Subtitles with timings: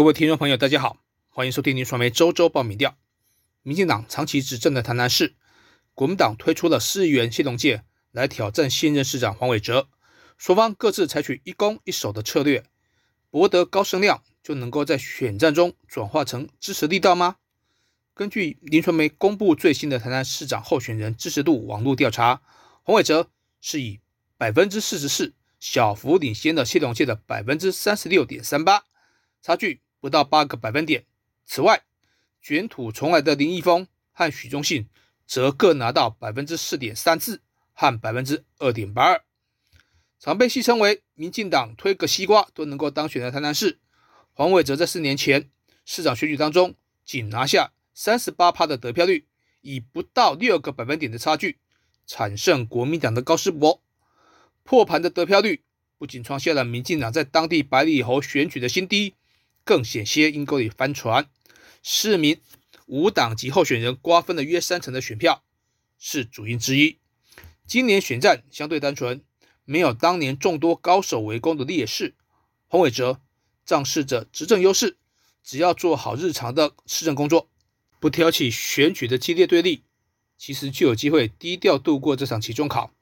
[0.00, 0.96] 各位听众朋友，大家好，
[1.28, 2.96] 欢迎收听林传媒周周报民调。
[3.62, 5.34] 民进党长期执政的台南市，
[5.92, 9.90] 国民党推出了市议员谢龙介来挑战现任市长黄伟哲，
[10.38, 12.64] 双方各自采取一攻一守的策略，
[13.28, 17.36] 博得高声量，就能够在选战中转化成支持力道吗？
[18.14, 22.40] 根据林传媒公布最新的台南市长候选人支持度网络调查，
[22.84, 23.28] 黄伟哲
[23.60, 24.00] 是以
[24.38, 28.84] 百分之四十四小幅领先的谢龙介的百分之三十六点三八。
[29.42, 31.04] 差距不到八个百分点。
[31.44, 31.84] 此外，
[32.40, 34.88] 卷土重来的林毅峰和许忠信
[35.26, 39.22] 则各拿到百分之四点三四和百分之二点八二。
[40.18, 43.78] 常被戏称为民进党推个西瓜都能够当选的台南市，
[44.32, 45.50] 黄伟哲在四年前
[45.84, 46.74] 市长选举当中
[47.04, 49.26] 仅拿下三十八趴的得票率，
[49.60, 51.58] 以不到六个百分点的差距
[52.06, 53.82] 产胜国民党的高士博，
[54.62, 55.62] 破盘的得票率
[55.96, 59.14] 不仅创下了民进党在当地百里侯选举的新低。
[59.64, 61.28] 更险些阴沟里翻船，
[61.82, 62.40] 市民
[62.86, 65.44] 无党籍候选人瓜分了约三成的选票，
[65.98, 66.98] 是主因之一。
[67.66, 69.22] 今年选战相对单纯，
[69.64, 72.16] 没有当年众多高手围攻的劣势。
[72.66, 73.20] 洪伟哲
[73.64, 74.96] 仗势着执政优势，
[75.44, 77.48] 只要做好日常的市政工作，
[78.00, 79.84] 不挑起选举的激烈对立，
[80.36, 82.92] 其实就有机会低调度过这场期中考，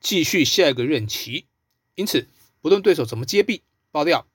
[0.00, 1.46] 继续下一个任期。
[1.96, 2.28] 因此，
[2.60, 4.28] 不论对手怎么揭弊爆料。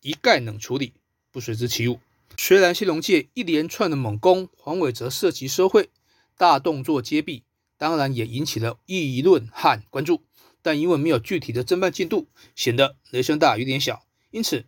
[0.00, 0.92] 一概能处理，
[1.30, 2.00] 不随之起舞。
[2.36, 5.90] 虽然谢龙介一连串的猛攻，黄伟哲涉及社会
[6.36, 7.42] 大动作揭弊，
[7.76, 10.22] 当然也引起了议论和关注。
[10.62, 14.66] 但因为没有具体的侦办进度，显得雷声大雨点小，因此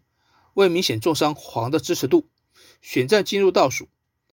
[0.54, 2.28] 为明显重伤黄的支持度。
[2.80, 3.88] 选战进入倒数，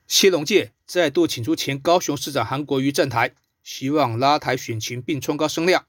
[0.07, 5.85] 谢龙介再度请出前高雄市长韩国瑜站台，希望拉抬选情并冲高声量。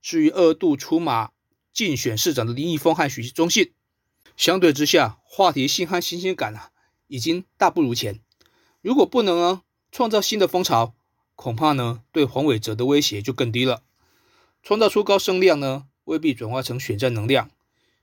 [0.00, 1.30] 至于二度出马
[1.72, 3.72] 竞选市长的林毅峰和许忠信。
[4.40, 6.70] 相对之下，话题性和新鲜感啊，
[7.08, 8.20] 已经大不如前。
[8.80, 9.60] 如果不能呢，
[9.92, 10.94] 创造新的风潮，
[11.36, 13.82] 恐怕呢，对黄伟哲的威胁就更低了。
[14.62, 17.50] 创造出高声量呢，未必转化成选战能量。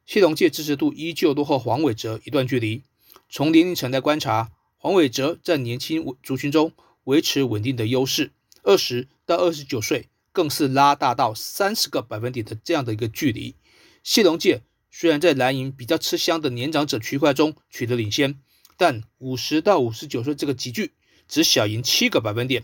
[0.05, 2.83] 谢龙介支持度依旧落后黄伟哲一段距离。
[3.27, 6.71] 从年龄层来观察，黄伟哲在年轻族群中
[7.05, 8.31] 维持稳定的优势，
[8.61, 13.55] 二十到二十九岁更是拉大到三十个百分点的这样的一个距离。
[14.03, 14.61] 谢龙介。
[14.99, 18.41] 虽然在蓝营比较吃香的年长者区块中取得领先，
[18.77, 20.95] 但五十到五十九岁这个集距
[21.27, 22.63] 只小赢七个百分点。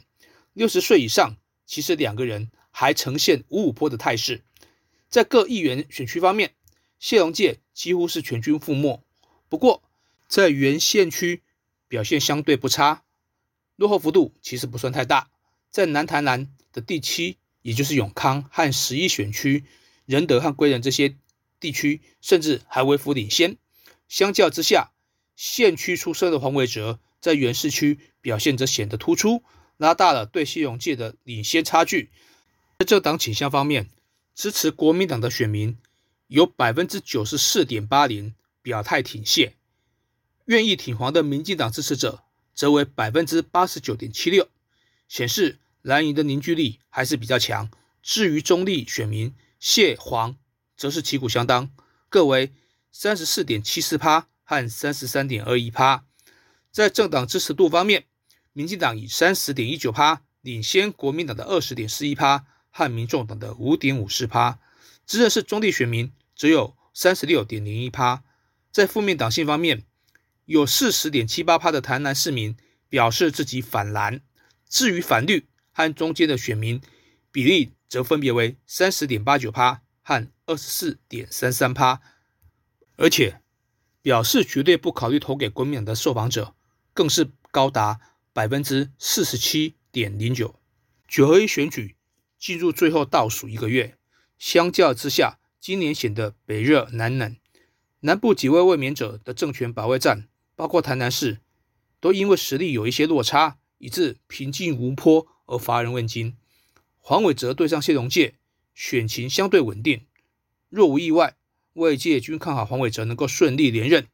[0.54, 4.44] 六十岁以上，其实两个人还呈现五五坡的态势。
[5.10, 6.56] 在各议员选区方面，
[6.98, 9.04] 谢龙介几乎是全军覆没。
[9.48, 9.84] 不过
[10.28, 11.44] 在原县区
[11.88, 13.04] 表现相对不差，
[13.76, 15.30] 落后幅度其实不算太大。
[15.70, 19.66] 在南台南的第七，也就是永康和十一选区，
[20.08, 21.16] 仁德和归仁这些。
[21.64, 23.56] 地区甚至还微幅领先，
[24.10, 24.92] 相较之下，
[25.38, 29.42] 县区出身的黄伟哲在原市区表现则显得突出，
[29.78, 32.12] 拉大了对谢永界的领先差距。
[32.80, 33.90] 在政党倾向方面，
[34.36, 35.78] 支持国民党的选民
[36.28, 39.56] 有百分之九十四点八零表态挺谢，
[40.44, 44.50] 愿意挺黄的民进党支持者则为百分之八十九点七六，
[45.08, 47.72] 显示蓝营的凝聚力还是比较强。
[48.02, 50.36] 至于中立选民，谢黄。
[50.84, 51.72] 则是旗鼓相当，
[52.10, 52.52] 各为
[52.92, 56.04] 三十四点七四趴和三十三点二一趴。
[56.74, 58.04] 在政党支持度方面，
[58.52, 64.60] 民进党以三十点一九趴领先国民党的二十点四一趴和民众党的五点五四趴。
[65.08, 68.22] 执政是中立选民只有三十六点零一趴。
[68.70, 69.86] 在负面党性方面，
[70.44, 72.58] 有四十点七八趴的台南市民
[72.90, 74.20] 表示自己反蓝，
[74.68, 76.82] 至于反绿和中间的选民
[77.32, 79.83] 比例则分别为三十点八九趴。
[80.04, 82.02] 和二十四点三三趴，
[82.98, 83.42] 而且
[84.02, 86.54] 表示绝对不考虑投给国民党的受访者，
[86.94, 88.00] 更是高达
[88.34, 90.60] 百分之四十七点零九。
[91.08, 91.96] 九合一选举
[92.38, 93.98] 进入最后倒数一个月，
[94.38, 97.38] 相较之下，今年显得北热南冷。
[98.02, 101.40] 南部几位卫冕者的政权保卫战，包括台南市，
[102.02, 106.36] 都因为实力有一些落差，以致平静无波而乏人问津。
[107.00, 108.36] 黄伟哲对上谢龙介。
[108.74, 110.06] 选情相对稳定，
[110.70, 111.36] 若无意外，
[111.74, 114.08] 外界均看好黄伟哲能够顺利连任。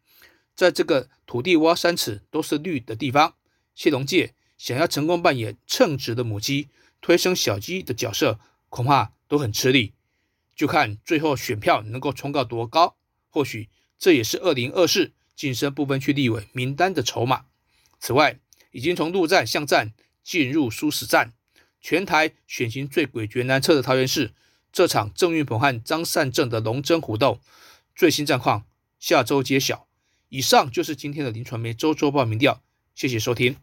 [0.55, 3.35] 在这个土地挖三尺都是绿的地方，
[3.73, 6.67] 谢龙介想要成功扮演称职的母鸡、
[6.99, 9.93] 推升小鸡的角色，恐怕都很吃力。
[10.53, 12.97] 就看最后选票能够冲到多高，
[13.29, 17.45] 或许这也是二零二四晋升部分区立委名单的筹码。
[17.97, 18.39] 此外，
[18.71, 21.31] 已经从陆战巷战进入殊死战，
[21.79, 24.33] 全台选情最诡谲难测的桃园市。
[24.71, 27.39] 这场郑运鹏和张善政的龙争虎斗，
[27.95, 28.65] 最新战况
[28.99, 29.87] 下周揭晓。
[30.29, 32.61] 以上就是今天的林传媒周周报民调，
[32.93, 33.55] 谢谢收听。